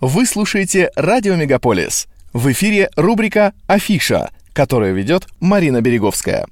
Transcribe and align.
Вы 0.00 0.24
слушаете 0.24 0.90
«Радио 0.96 1.36
Мегаполис». 1.36 2.08
В 2.32 2.50
эфире 2.52 2.88
рубрика 2.96 3.52
«Афиша», 3.66 4.30
которую 4.54 4.94
ведет 4.94 5.28
Марина 5.40 5.82
Береговская. 5.82 6.46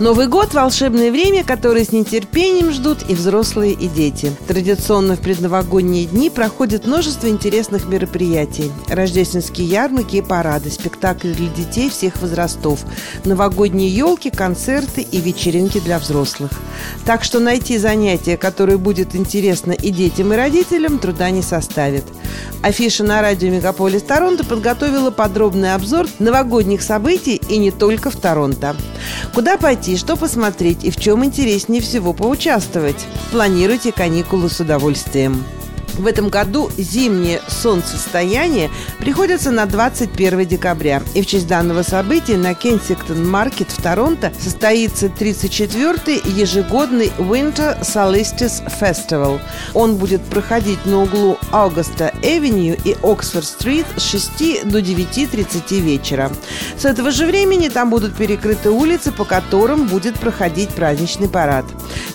Новый 0.00 0.26
год– 0.26 0.52
волшебное 0.54 1.12
время, 1.12 1.44
которое 1.44 1.84
с 1.84 1.92
нетерпением 1.92 2.72
ждут 2.72 3.08
и 3.08 3.14
взрослые, 3.14 3.74
и 3.74 3.86
дети. 3.86 4.32
Традиционно 4.48 5.14
в 5.14 5.20
предновогодние 5.20 6.06
дни 6.06 6.30
проходит 6.30 6.84
множество 6.84 7.28
интересных 7.28 7.86
мероприятий. 7.86 8.72
Рождественские 8.88 9.68
ярмарки 9.68 10.16
и 10.16 10.20
парады, 10.20 10.70
спектакли 10.70 11.32
для 11.32 11.46
детей 11.46 11.90
всех 11.90 12.20
возрастов, 12.20 12.80
новогодние 13.24 13.88
елки, 13.88 14.30
концерты 14.30 15.00
и 15.00 15.20
вечеринки 15.20 15.78
для 15.78 16.00
взрослых. 16.00 16.50
Так 17.06 17.22
что 17.22 17.38
найти 17.38 17.78
занятие, 17.78 18.36
которое 18.36 18.78
будет 18.78 19.14
интересно 19.14 19.70
и 19.70 19.90
детям, 19.90 20.32
и 20.32 20.36
родителям, 20.36 20.98
труда 20.98 21.30
не 21.30 21.42
составит. 21.42 22.04
Афиша 22.62 23.04
на 23.04 23.22
радио 23.22 23.48
«Мегаполис 23.48 24.02
Торонто» 24.02 24.42
подготовила 24.42 25.12
подробный 25.12 25.72
обзор 25.72 26.08
новогодних 26.18 26.82
событий 26.82 27.40
и 27.48 27.58
не 27.58 27.70
только 27.70 28.10
в 28.10 28.16
Торонто. 28.16 28.74
Куда 29.34 29.56
пойти, 29.56 29.96
что 29.96 30.16
посмотреть 30.16 30.84
и 30.84 30.90
в 30.90 30.96
чем 30.96 31.24
интереснее 31.24 31.82
всего 31.82 32.12
поучаствовать? 32.12 33.06
Планируйте 33.32 33.92
каникулы 33.92 34.48
с 34.48 34.60
удовольствием. 34.60 35.44
В 35.98 36.06
этом 36.06 36.28
году 36.28 36.70
зимнее 36.76 37.40
солнцестояние 37.48 38.70
приходится 38.98 39.50
на 39.50 39.66
21 39.66 40.46
декабря. 40.46 41.02
И 41.14 41.22
в 41.22 41.26
честь 41.26 41.46
данного 41.46 41.82
события 41.82 42.36
на 42.36 42.54
Кенсингтон 42.54 43.28
Маркет 43.28 43.70
в 43.70 43.80
Торонто 43.80 44.32
состоится 44.38 45.06
34-й 45.06 46.30
ежегодный 46.30 47.12
Winter 47.18 47.80
Solstice 47.82 48.62
Festival. 48.80 49.40
Он 49.72 49.96
будет 49.96 50.22
проходить 50.22 50.84
на 50.84 51.02
углу 51.02 51.38
Avenue 51.52 52.80
и 52.84 52.96
Оксфорд 53.02 53.44
Стрит 53.44 53.86
с 53.96 54.02
6 54.02 54.68
до 54.68 54.80
9.30 54.80 55.80
вечера. 55.80 56.30
С 56.76 56.84
этого 56.84 57.12
же 57.12 57.26
времени 57.26 57.68
там 57.68 57.90
будут 57.90 58.16
перекрыты 58.16 58.70
улицы, 58.70 59.12
по 59.12 59.24
которым 59.24 59.86
будет 59.86 60.18
проходить 60.18 60.70
праздничный 60.70 61.28
парад. 61.28 61.64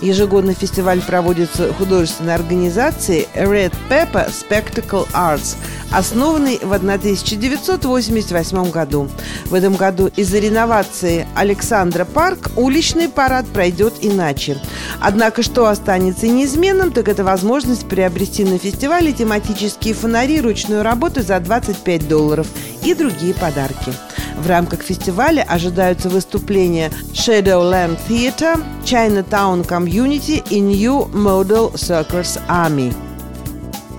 Ежегодно 0.01 0.53
фестиваль 0.53 1.01
проводится 1.01 1.73
художественной 1.73 2.35
организацией 2.35 3.27
Red 3.35 3.68
Red 3.69 3.73
Pepper 3.89 4.29
Spectacle 4.29 5.07
Arts, 5.13 5.55
основанный 5.91 6.59
в 6.61 6.73
1988 6.73 8.71
году. 8.71 9.09
В 9.45 9.53
этом 9.53 9.75
году 9.75 10.09
из-за 10.15 10.39
реновации 10.39 11.27
Александра 11.35 12.05
Парк 12.05 12.49
уличный 12.55 13.09
парад 13.09 13.45
пройдет 13.47 13.95
иначе. 14.01 14.57
Однако, 14.99 15.43
что 15.43 15.67
останется 15.67 16.27
неизменным, 16.27 16.91
так 16.91 17.07
это 17.07 17.23
возможность 17.23 17.87
приобрести 17.87 18.43
на 18.43 18.57
фестивале 18.57 19.13
тематические 19.13 19.93
фонари 19.93 20.41
ручную 20.41 20.83
работу 20.83 21.21
за 21.21 21.39
25 21.39 22.07
долларов 22.07 22.47
и 22.83 22.93
другие 22.93 23.33
подарки. 23.33 23.93
В 24.37 24.47
рамках 24.47 24.81
фестиваля 24.83 25.45
ожидаются 25.47 26.09
выступления 26.09 26.91
Shadowland 27.13 27.97
Theatre, 28.07 28.63
Chinatown 28.85 29.67
Community 29.67 30.41
и 30.49 30.61
New 30.61 31.09
Model 31.11 31.73
Circus 31.73 32.39
Army. 32.47 32.93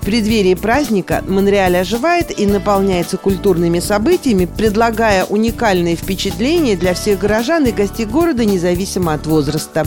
В 0.01 0.03
преддверии 0.03 0.55
праздника 0.55 1.23
Монреаль 1.27 1.77
оживает 1.77 2.37
и 2.37 2.47
наполняется 2.47 3.17
культурными 3.17 3.77
событиями, 3.77 4.45
предлагая 4.45 5.25
уникальные 5.25 5.95
впечатления 5.95 6.75
для 6.75 6.95
всех 6.95 7.19
горожан 7.19 7.67
и 7.67 7.71
гостей 7.71 8.07
города, 8.07 8.43
независимо 8.43 9.13
от 9.13 9.27
возраста. 9.27 9.85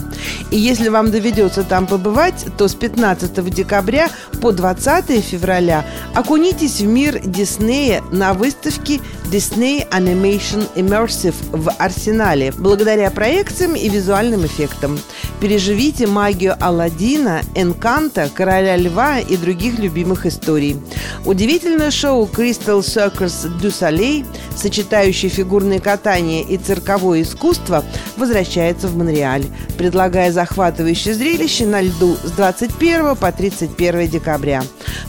И 0.53 0.57
если 0.57 0.89
вам 0.89 1.11
доведется 1.11 1.65
там 1.65 1.89
побывать, 1.89 2.47
то 2.57 2.69
с 2.69 2.77
15 2.77 3.45
декабря 3.53 4.09
по 4.41 4.53
20 4.53 5.25
февраля 5.25 5.85
окунитесь 6.15 6.81
в 6.81 6.87
мир 6.87 7.19
Диснея 7.19 8.01
на 8.13 8.35
выставке 8.35 9.01
Disney 9.33 9.85
Animation 9.91 10.65
Immersive 10.77 11.35
в 11.51 11.73
Арсенале, 11.79 12.53
благодаря 12.57 13.11
проекциям 13.11 13.75
и 13.75 13.89
визуальным 13.89 14.47
эффектам. 14.47 14.97
Переживите 15.41 16.07
магию 16.07 16.55
Алладина, 16.61 17.43
Энканта, 17.57 18.31
Короля 18.33 18.77
Льва 18.77 19.19
и 19.19 19.37
других 19.37 19.81
любимых 19.81 20.04
историй. 20.27 20.77
Удивительное 21.25 21.91
шоу 21.91 22.27
Crystal 22.27 22.81
Circus 22.81 23.49
du 23.61 23.69
Soleil, 23.69 24.27
сочетающее 24.57 25.31
фигурное 25.31 25.81
катание 25.81 26.43
и 26.43 26.57
цирковое 26.59 27.23
искусство, 27.23 27.85
возвращается 28.17 28.89
в 28.89 28.97
Монреаль, 28.97 29.47
предлагая 29.79 30.33
захватывающее 30.33 31.15
зрелище 31.15 31.67
на 31.67 31.81
льду 31.81 32.17
с 32.23 32.31
21 32.33 33.17
по 33.17 33.33
31 33.33 34.09
декабря. 34.09 34.63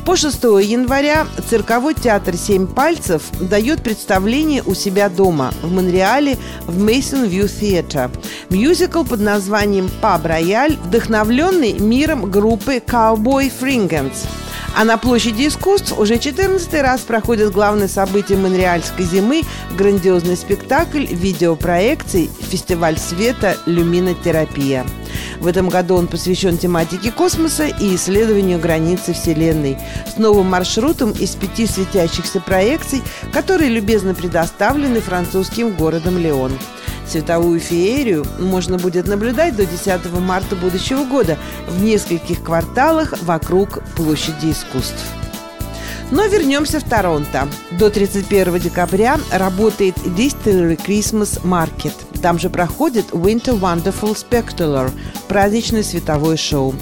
По 0.05 0.15
6 0.15 0.43
января 0.43 1.25
цирковой 1.49 1.95
театр 1.95 2.35
«Семь 2.37 2.67
пальцев» 2.67 3.23
дает 3.41 3.81
представление 3.81 4.61
у 4.63 4.75
себя 4.75 5.09
дома 5.09 5.51
в 5.63 5.71
Монреале 5.71 6.37
в 6.67 6.77
Mason 6.83 7.27
View 7.27 7.49
Theatre. 7.49 8.11
Мюзикл 8.49 9.03
под 9.03 9.21
названием 9.21 9.89
«Паб 10.01 10.25
Рояль», 10.25 10.77
вдохновленный 10.83 11.73
миром 11.73 12.29
группы 12.29 12.75
Cowboy 12.77 13.51
Fringants. 13.59 14.27
А 14.77 14.83
на 14.83 14.97
площади 14.97 15.47
искусств 15.47 15.97
уже 15.97 16.19
14 16.19 16.81
раз 16.81 16.99
проходит 16.99 17.53
главное 17.53 17.87
событие 17.87 18.37
монреальской 18.37 19.05
зимы– 19.05 19.43
грандиозный 19.77 20.35
спектакль, 20.35 21.05
видеопроекций, 21.05 22.29
фестиваль 22.41 22.97
света 22.97 23.55
«Люминотерапия». 23.65 24.85
В 25.39 25.47
этом 25.47 25.69
году 25.69 25.95
он 25.95 26.07
посвящен 26.07 26.57
тематике 26.57 27.11
космоса 27.11 27.67
и 27.67 27.95
исследованию 27.95 28.59
границы 28.59 29.13
Вселенной 29.13 29.77
с 30.13 30.17
новым 30.17 30.47
маршрутом 30.47 31.11
из 31.11 31.35
пяти 31.35 31.67
светящихся 31.67 32.41
проекций, 32.41 33.01
которые 33.31 33.69
любезно 33.69 34.13
предоставлены 34.13 34.99
французским 34.99 35.71
городом 35.71 36.17
Леон. 36.17 36.51
Световую 37.07 37.59
феерию 37.59 38.25
можно 38.39 38.77
будет 38.77 39.07
наблюдать 39.07 39.55
до 39.55 39.65
10 39.65 40.11
марта 40.19 40.55
будущего 40.55 41.03
года 41.05 41.37
в 41.67 41.83
нескольких 41.83 42.43
кварталах 42.43 43.13
вокруг 43.21 43.83
площади 43.95 44.51
искусств. 44.51 45.03
Но 46.11 46.25
вернемся 46.25 46.79
в 46.79 46.83
Торонто. 46.83 47.47
До 47.71 47.89
31 47.89 48.59
декабря 48.59 49.19
работает 49.31 49.97
Distillery 49.97 50.77
Christmas 50.77 51.41
Market. 51.43 51.93
Там 52.25 52.39
же 52.39 52.49
проходит 52.49 53.11
Winter 53.11 53.59
Wonderful 53.59 54.17
Spectacular– 54.17 54.89
праздничное 55.27 55.83
световое 55.83 56.37
шоу. 56.37 56.73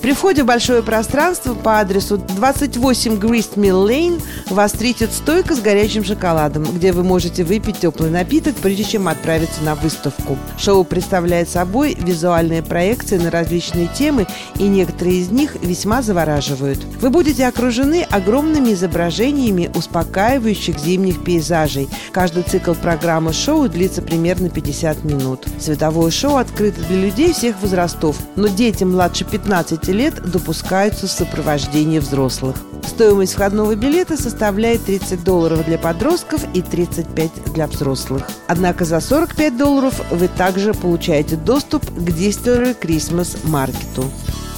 При 0.00 0.12
входе 0.12 0.42
в 0.42 0.46
большое 0.46 0.82
пространство 0.82 1.54
по 1.54 1.80
адресу 1.80 2.18
28 2.18 3.14
Grist 3.14 3.54
Mill 3.54 3.88
Lane 3.88 4.22
вас 4.48 4.72
встретит 4.72 5.12
стойка 5.12 5.54
с 5.54 5.60
горячим 5.60 6.04
шоколадом, 6.04 6.64
где 6.64 6.92
вы 6.92 7.02
можете 7.02 7.44
выпить 7.44 7.80
теплый 7.80 8.10
напиток, 8.10 8.54
прежде 8.56 8.84
чем 8.84 9.08
отправиться 9.08 9.62
на 9.62 9.74
выставку. 9.74 10.38
Шоу 10.58 10.84
представляет 10.84 11.48
собой 11.48 11.96
визуальные 11.98 12.62
проекции 12.62 13.18
на 13.18 13.30
различные 13.30 13.88
темы, 13.88 14.26
и 14.56 14.64
некоторые 14.64 15.20
из 15.20 15.30
них 15.30 15.56
весьма 15.62 16.02
завораживают. 16.02 16.78
Вы 17.00 17.10
будете 17.10 17.46
окружены 17.46 18.06
огромными 18.08 18.72
изображениями 18.72 19.70
успокаивающих 19.74 20.78
зимних 20.78 21.24
пейзажей. 21.24 21.88
Каждый 22.12 22.42
цикл 22.42 22.74
программы 22.74 23.32
шоу 23.32 23.68
длится 23.68 24.02
примерно 24.02 24.48
50 24.48 24.91
минут. 25.04 25.46
Световое 25.58 26.10
шоу 26.10 26.36
открыто 26.36 26.80
для 26.82 27.00
людей 27.00 27.32
всех 27.32 27.60
возрастов, 27.60 28.16
но 28.36 28.48
дети 28.48 28.84
младше 28.84 29.24
15 29.24 29.88
лет 29.88 30.14
допускаются 30.22 31.06
в 31.06 31.10
сопровождении 31.10 31.98
взрослых. 31.98 32.56
Стоимость 32.86 33.34
входного 33.34 33.74
билета 33.74 34.16
составляет 34.16 34.84
30 34.84 35.24
долларов 35.24 35.64
для 35.64 35.78
подростков 35.78 36.44
и 36.54 36.62
35 36.62 37.52
для 37.54 37.66
взрослых. 37.66 38.28
Однако 38.48 38.84
за 38.84 39.00
45 39.00 39.56
долларов 39.56 40.00
вы 40.10 40.28
также 40.28 40.74
получаете 40.74 41.36
доступ 41.36 41.84
к 41.86 42.08
Distillery 42.08 42.78
Christmas 42.78 43.38
маркету. 43.48 44.04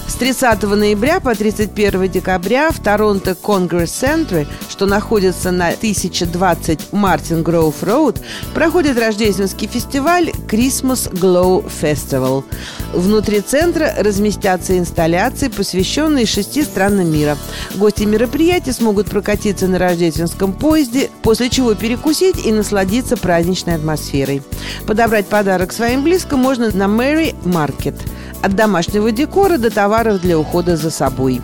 С 0.07 0.17
30 0.17 0.63
ноября 0.65 1.19
по 1.19 1.35
31 1.35 2.09
декабря 2.11 2.71
в 2.71 2.79
Торонто 2.79 3.35
Конгресс 3.35 3.91
Центре, 3.91 4.47
что 4.69 4.85
находится 4.85 5.51
на 5.51 5.69
1020 5.69 6.93
Мартин 6.93 7.43
Гроув 7.43 7.83
Роуд, 7.83 8.21
проходит 8.55 8.99
рождественский 8.99 9.67
фестиваль 9.67 10.31
Christmas 10.47 11.11
Glow 11.11 11.65
Festival. 11.81 12.45
Внутри 12.93 13.41
центра 13.41 13.95
разместятся 13.99 14.79
инсталляции, 14.79 15.49
посвященные 15.49 16.27
шести 16.27 16.62
странам 16.62 17.11
мира. 17.11 17.39
Гости 17.75 18.05
мероприятия 18.05 18.73
смогут 18.73 19.09
прокатиться 19.09 19.67
на 19.69 19.79
рождественском 19.79 20.53
поезде, 20.53 21.11
после 21.23 21.49
чего 21.49 21.75
перекусить 21.75 22.45
и 22.45 22.53
насладиться 22.53 23.17
праздничной 23.17 23.77
атмосферой. 23.77 24.43
Подобрать 24.87 25.27
подарок 25.27 25.73
своим 25.73 26.05
близким 26.05 26.39
можно 26.39 26.71
на 26.73 26.85
Mary 26.85 27.35
Market– 27.45 27.97
от 28.44 28.55
домашнего 28.55 29.11
декора 29.11 29.56
до 29.56 29.70
товаров 29.70 30.20
для 30.20 30.38
ухода 30.38 30.76
за 30.76 30.91
собой. 30.91 31.41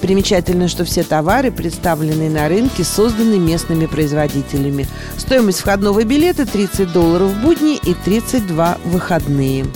Примечательно, 0.00 0.68
что 0.68 0.84
все 0.84 1.02
товары, 1.02 1.52
представленные 1.52 2.30
на 2.30 2.48
рынке, 2.48 2.84
созданы 2.84 3.38
местными 3.38 3.86
производителями. 3.86 4.86
Стоимость 5.18 5.60
входного 5.60 6.04
билета 6.04 6.46
30 6.46 6.92
долларов 6.92 7.30
в 7.30 7.42
будни 7.42 7.76
и 7.76 7.94
32 7.94 8.78
в 8.82 8.90
выходные. 8.90 9.66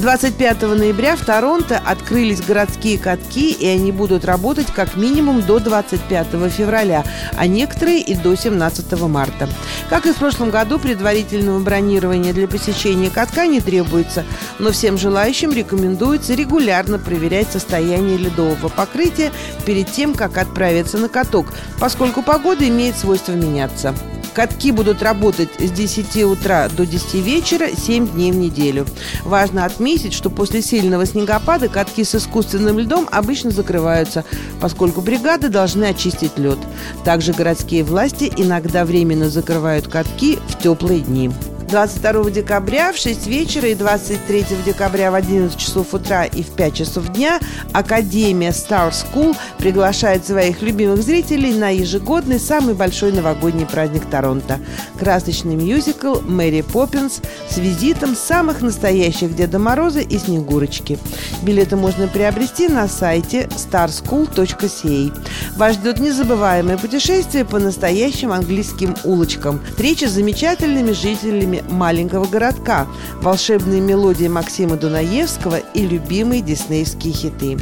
25 0.00 0.62
ноября 0.62 1.16
в 1.16 1.24
Торонто 1.24 1.76
открылись 1.84 2.40
городские 2.40 2.98
катки, 2.98 3.50
и 3.50 3.66
они 3.66 3.90
будут 3.90 4.24
работать 4.24 4.68
как 4.68 4.96
минимум 4.96 5.42
до 5.42 5.58
25 5.58 6.26
февраля, 6.50 7.04
а 7.36 7.46
некоторые 7.46 8.00
и 8.00 8.14
до 8.14 8.36
17 8.36 9.00
марта. 9.02 9.48
Как 9.90 10.06
и 10.06 10.12
в 10.12 10.16
прошлом 10.16 10.50
году, 10.50 10.78
предварительного 10.78 11.58
бронирования 11.58 12.32
для 12.32 12.46
посещения 12.46 13.10
катка 13.10 13.46
не 13.46 13.60
требуется, 13.60 14.24
но 14.58 14.70
всем 14.70 14.98
желающим 14.98 15.52
рекомендуется 15.52 16.34
регулярно 16.34 16.98
проверять 16.98 17.50
состояние 17.50 18.18
ледового 18.18 18.68
покрытия 18.68 19.32
перед 19.66 19.90
тем, 19.90 20.14
как 20.14 20.38
отправиться 20.38 20.98
на 20.98 21.08
каток, 21.08 21.48
поскольку 21.80 22.22
погода 22.22 22.68
имеет 22.68 22.96
свойство 22.96 23.32
меняться. 23.32 23.94
Катки 24.34 24.70
будут 24.70 25.02
работать 25.02 25.48
с 25.58 25.70
10 25.70 26.24
утра 26.24 26.68
до 26.68 26.86
10 26.86 27.14
вечера 27.14 27.68
7 27.74 28.08
дней 28.08 28.32
в 28.32 28.36
неделю. 28.36 28.86
Важно 29.24 29.64
отметить, 29.64 30.12
что 30.12 30.30
после 30.30 30.62
сильного 30.62 31.06
снегопада 31.06 31.68
катки 31.68 32.04
с 32.04 32.14
искусственным 32.14 32.78
льдом 32.78 33.08
обычно 33.10 33.50
закрываются, 33.50 34.24
поскольку 34.60 35.00
бригады 35.00 35.48
должны 35.48 35.84
очистить 35.84 36.38
лед. 36.38 36.58
Также 37.04 37.32
городские 37.32 37.84
власти 37.84 38.32
иногда 38.36 38.84
временно 38.84 39.28
закрывают 39.30 39.88
катки 39.88 40.38
в 40.48 40.62
теплые 40.62 41.00
дни. 41.00 41.30
22 41.68 42.30
декабря 42.30 42.92
в 42.92 42.96
6 42.96 43.26
вечера 43.26 43.68
и 43.68 43.74
23 43.74 44.46
декабря 44.64 45.10
в 45.10 45.14
11 45.14 45.56
часов 45.58 45.92
утра 45.92 46.24
и 46.24 46.42
в 46.42 46.50
5 46.50 46.74
часов 46.74 47.08
дня 47.08 47.38
Академия 47.72 48.50
Star 48.50 48.90
School 48.90 49.36
приглашает 49.58 50.26
своих 50.26 50.62
любимых 50.62 51.02
зрителей 51.02 51.52
на 51.52 51.68
ежегодный 51.68 52.40
самый 52.40 52.74
большой 52.74 53.12
новогодний 53.12 53.66
праздник 53.66 54.06
Торонто– 54.06 54.58
красочный 54.98 55.56
мюзикл 55.56 56.20
«Мэри 56.22 56.62
Поппинс» 56.62 57.20
с 57.50 57.58
визитом 57.58 58.16
самых 58.16 58.62
настоящих 58.62 59.36
Деда 59.36 59.58
Мороза 59.58 60.00
и 60.00 60.18
Снегурочки. 60.18 60.98
Билеты 61.42 61.76
можно 61.76 62.08
приобрести 62.08 62.68
на 62.68 62.88
сайте 62.88 63.48
starschool.ca. 63.50 65.12
Вас 65.56 65.74
ждет 65.74 66.00
незабываемое 66.00 66.78
путешествие 66.78 67.44
по 67.44 67.58
настоящим 67.58 68.32
английским 68.32 68.96
улочкам, 69.04 69.60
встреча 69.70 70.08
с 70.08 70.12
замечательными 70.12 70.92
жителями 70.92 71.57
маленького 71.68 72.26
городка, 72.26 72.86
волшебные 73.20 73.80
мелодии 73.80 74.28
Максима 74.28 74.76
Дунаевского 74.76 75.56
и 75.74 75.86
любимые 75.86 76.42
диснеевские 76.42 77.12
хиты. 77.12 77.58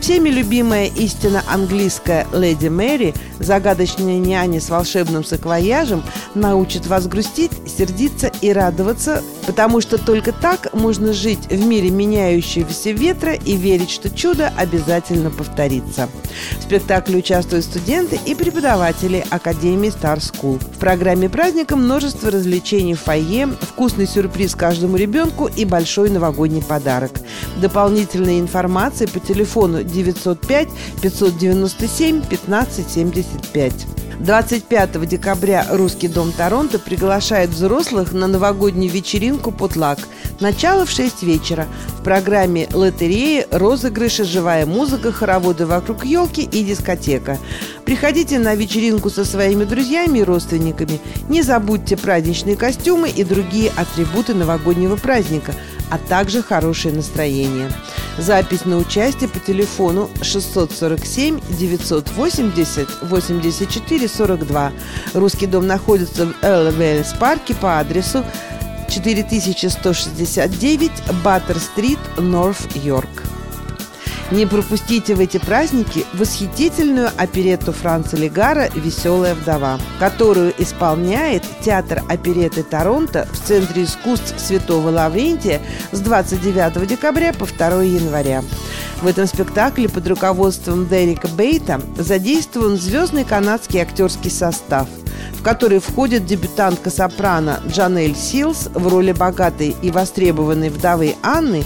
Всеми 0.00 0.28
любимая 0.28 0.86
истина 0.86 1.42
английская 1.48 2.26
«Леди 2.32 2.68
Мэри», 2.68 3.14
загадочная 3.38 4.18
няня 4.18 4.60
с 4.60 4.70
волшебным 4.70 5.24
саквояжем, 5.24 6.02
научит 6.34 6.86
вас 6.86 7.06
грустить, 7.06 7.52
сердиться 7.66 8.30
и 8.40 8.52
радоваться, 8.52 9.22
потому 9.50 9.80
что 9.80 9.98
только 9.98 10.30
так 10.30 10.72
можно 10.74 11.12
жить 11.12 11.48
в 11.50 11.66
мире 11.66 11.90
меняющегося 11.90 12.92
ветра 12.92 13.32
и 13.32 13.56
верить, 13.56 13.90
что 13.90 14.08
чудо 14.08 14.52
обязательно 14.56 15.28
повторится. 15.28 16.08
В 16.60 16.62
спектакле 16.62 17.18
участвуют 17.18 17.64
студенты 17.64 18.16
и 18.26 18.36
преподаватели 18.36 19.26
Академии 19.28 19.90
Star 19.90 20.18
School. 20.18 20.60
В 20.60 20.78
программе 20.78 21.28
праздника 21.28 21.74
множество 21.74 22.30
развлечений 22.30 22.94
в 22.94 23.00
фойе, 23.00 23.48
вкусный 23.60 24.06
сюрприз 24.06 24.54
каждому 24.54 24.96
ребенку 24.96 25.48
и 25.48 25.64
большой 25.64 26.10
новогодний 26.10 26.62
подарок. 26.62 27.10
Дополнительная 27.60 28.38
информация 28.38 29.08
по 29.08 29.18
телефону 29.18 29.82
905 29.82 30.68
597 31.02 32.18
1575. 32.18 33.86
25 34.20 35.08
декабря 35.08 35.66
Русский 35.70 36.06
дом 36.06 36.32
Торонто 36.32 36.78
приглашает 36.78 37.50
взрослых 37.50 38.12
на 38.12 38.26
новогоднюю 38.26 38.92
вечеринку 38.92 39.50
«Потлак». 39.50 39.98
Начало 40.40 40.84
в 40.84 40.90
6 40.90 41.22
вечера. 41.22 41.66
В 41.98 42.02
программе 42.02 42.68
лотереи, 42.70 43.46
розыгрыши, 43.50 44.24
живая 44.24 44.66
музыка, 44.66 45.10
хороводы 45.10 45.64
вокруг 45.64 46.04
елки 46.04 46.42
и 46.42 46.64
дискотека. 46.64 47.38
Приходите 47.86 48.38
на 48.38 48.54
вечеринку 48.54 49.08
со 49.08 49.24
своими 49.24 49.64
друзьями 49.64 50.18
и 50.18 50.24
родственниками. 50.24 51.00
Не 51.30 51.40
забудьте 51.40 51.96
праздничные 51.96 52.56
костюмы 52.56 53.08
и 53.08 53.24
другие 53.24 53.72
атрибуты 53.74 54.34
новогоднего 54.34 54.96
праздника, 54.96 55.54
а 55.90 55.96
также 55.96 56.42
хорошее 56.42 56.94
настроение. 56.94 57.70
Запись 58.20 58.66
на 58.66 58.76
участие 58.76 59.30
по 59.30 59.38
телефону 59.38 60.10
647 60.20 61.40
980 61.58 62.88
84 63.00 64.08
42. 64.08 64.72
Русский 65.14 65.46
дом 65.46 65.66
находится 65.66 66.26
в 66.26 66.34
Элвелс 66.44 67.14
парке 67.14 67.54
по 67.54 67.78
адресу 67.78 68.22
4169 68.90 70.90
Баттер-стрит, 71.24 71.98
Норф-Йорк. 72.18 73.29
Не 74.30 74.46
пропустите 74.46 75.16
в 75.16 75.20
эти 75.20 75.38
праздники 75.38 76.04
восхитительную 76.12 77.10
оперетту 77.16 77.72
Франца 77.72 78.16
Легара 78.16 78.70
«Веселая 78.76 79.34
вдова», 79.34 79.80
которую 79.98 80.54
исполняет 80.56 81.42
Театр 81.64 82.04
оперетты 82.08 82.62
Торонто 82.62 83.26
в 83.32 83.38
Центре 83.38 83.84
искусств 83.84 84.34
Святого 84.38 84.90
Лаврентия 84.90 85.60
с 85.90 85.98
29 85.98 86.86
декабря 86.86 87.32
по 87.32 87.44
2 87.44 87.82
января. 87.82 88.44
В 89.02 89.08
этом 89.08 89.26
спектакле 89.26 89.88
под 89.88 90.06
руководством 90.06 90.86
Дерека 90.86 91.26
Бейта 91.26 91.80
задействован 91.98 92.76
звездный 92.76 93.24
канадский 93.24 93.80
актерский 93.80 94.30
состав– 94.30 94.86
в 95.40 95.42
который 95.42 95.78
входит 95.78 96.26
дебютантка 96.26 96.90
сопрано 96.90 97.60
Джанель 97.66 98.14
Силс 98.14 98.68
в 98.74 98.86
роли 98.88 99.12
богатой 99.12 99.74
и 99.80 99.90
востребованной 99.90 100.68
вдовы 100.68 101.14
Анны 101.22 101.64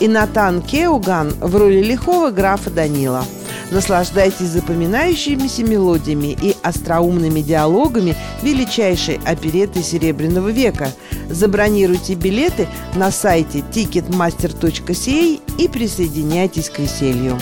и 0.00 0.08
Натан 0.08 0.62
Кеуган 0.62 1.32
в 1.40 1.56
роли 1.56 1.82
лихого 1.82 2.30
графа 2.30 2.70
Данила. 2.70 3.24
Наслаждайтесь 3.70 4.48
запоминающимися 4.48 5.62
мелодиями 5.62 6.36
и 6.40 6.56
остроумными 6.62 7.40
диалогами 7.40 8.16
величайшей 8.42 9.20
опереты 9.26 9.82
Серебряного 9.82 10.48
века. 10.48 10.90
Забронируйте 11.28 12.14
билеты 12.14 12.66
на 12.94 13.10
сайте 13.10 13.58
ticketmaster.ca 13.58 15.40
и 15.58 15.68
присоединяйтесь 15.68 16.70
к 16.70 16.78
веселью. 16.78 17.38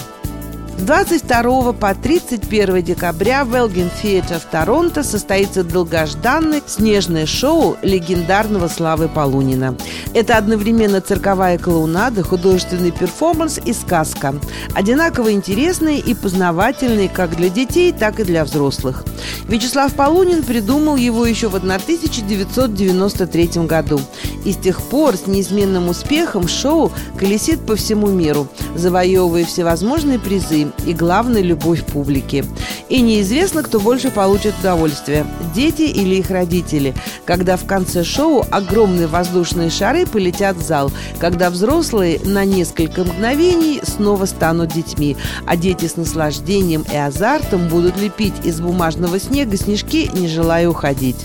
С 0.78 0.82
22 0.82 1.72
по 1.72 1.94
31 1.94 2.82
декабря 2.82 3.44
в 3.44 3.54
Элгин 3.54 3.90
Theatre 4.02 4.38
в 4.38 4.44
Торонто 4.44 5.02
состоится 5.02 5.64
долгожданное 5.64 6.62
снежное 6.66 7.24
шоу 7.24 7.78
легендарного 7.82 8.68
Славы 8.68 9.08
Полунина. 9.08 9.74
Это 10.12 10.36
одновременно 10.36 11.00
цирковая 11.00 11.58
клоунада, 11.58 12.22
художественный 12.22 12.90
перформанс 12.90 13.58
и 13.58 13.72
сказка. 13.72 14.34
Одинаково 14.74 15.32
интересные 15.32 15.98
и 15.98 16.14
познавательные 16.14 17.08
как 17.08 17.36
для 17.36 17.48
детей, 17.48 17.92
так 17.92 18.20
и 18.20 18.24
для 18.24 18.44
взрослых. 18.44 19.02
Вячеслав 19.48 19.94
Полунин 19.94 20.42
придумал 20.42 20.96
его 20.96 21.24
еще 21.24 21.48
в 21.48 21.54
1993 21.54 23.46
году. 23.66 23.98
И 24.46 24.52
с 24.52 24.56
тех 24.56 24.80
пор 24.80 25.16
с 25.16 25.26
неизменным 25.26 25.88
успехом 25.88 26.46
шоу 26.46 26.92
колесит 27.18 27.66
по 27.66 27.74
всему 27.74 28.06
миру, 28.06 28.46
завоевывая 28.76 29.44
всевозможные 29.44 30.20
призы 30.20 30.68
и, 30.86 30.92
главное, 30.94 31.42
любовь 31.42 31.84
публики. 31.84 32.44
И 32.88 33.00
неизвестно, 33.00 33.64
кто 33.64 33.80
больше 33.80 34.12
получит 34.12 34.54
удовольствие– 34.60 35.26
дети 35.54 35.82
или 35.82 36.14
их 36.14 36.30
родители, 36.30 36.94
когда 37.24 37.56
в 37.56 37.66
конце 37.66 38.04
шоу 38.04 38.46
огромные 38.52 39.08
воздушные 39.08 39.68
шары 39.68 40.06
полетят 40.06 40.56
в 40.56 40.62
зал, 40.62 40.92
когда 41.18 41.50
взрослые 41.50 42.20
на 42.22 42.44
несколько 42.44 43.02
мгновений 43.02 43.80
снова 43.82 44.26
станут 44.26 44.72
детьми, 44.72 45.16
а 45.44 45.56
дети 45.56 45.86
с 45.86 45.96
наслаждением 45.96 46.84
и 46.92 46.96
азартом 46.96 47.66
будут 47.68 47.98
лепить 48.00 48.44
из 48.44 48.60
бумажного 48.60 49.18
снега 49.18 49.56
снежки, 49.56 50.08
не 50.14 50.28
желая 50.28 50.68
уходить. 50.68 51.16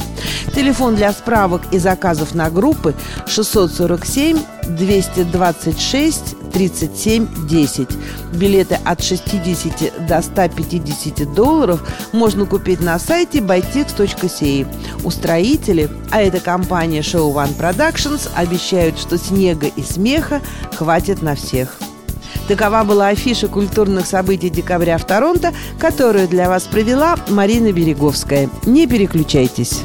Телефон 0.55 0.95
для 0.95 1.13
справок 1.13 1.61
и 1.71 1.77
заказов 1.77 2.33
на 2.33 2.49
группы 2.49 2.93
647 3.27 4.39
226 4.77 6.35
37 6.51 7.47
10. 7.47 7.89
Билеты 8.33 8.79
от 8.83 9.01
60 9.01 10.05
до 10.05 10.21
150 10.21 11.33
долларов 11.33 11.81
можно 12.11 12.45
купить 12.45 12.81
на 12.81 12.99
сайте 12.99 13.39
bytex.ca. 13.39 14.67
Устроители, 15.03 15.89
а 16.11 16.21
это 16.21 16.39
компания 16.39 17.01
Show 17.01 17.33
One 17.33 17.55
Productions, 17.57 18.29
обещают, 18.35 18.99
что 18.99 19.17
снега 19.17 19.67
и 19.67 19.81
смеха 19.81 20.41
хватит 20.75 21.21
на 21.21 21.35
всех. 21.35 21.79
Такова 22.47 22.83
была 22.83 23.09
афиша 23.09 23.47
культурных 23.47 24.05
событий 24.05 24.49
декабря 24.49 24.97
в 24.97 25.05
Торонто, 25.05 25.53
которую 25.79 26.27
для 26.27 26.49
вас 26.49 26.63
провела 26.63 27.15
Марина 27.29 27.71
Береговская. 27.71 28.49
Не 28.65 28.87
переключайтесь. 28.87 29.81